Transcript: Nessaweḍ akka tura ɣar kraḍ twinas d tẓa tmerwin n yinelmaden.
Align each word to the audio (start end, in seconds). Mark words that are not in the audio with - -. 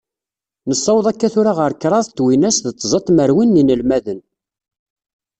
Nessaweḍ 0.69 1.05
akka 1.11 1.27
tura 1.33 1.53
ɣar 1.57 1.73
kraḍ 1.81 2.05
twinas 2.15 2.57
d 2.65 2.67
tẓa 2.79 2.99
tmerwin 3.05 3.49
n 3.53 3.57
yinelmaden. 3.59 4.19